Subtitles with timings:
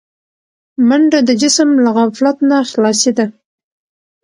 [0.87, 3.25] منډه د جسم له غفلت نه خلاصي ده